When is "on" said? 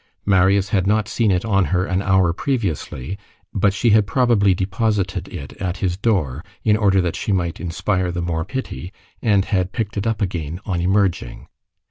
1.45-1.65, 10.65-10.81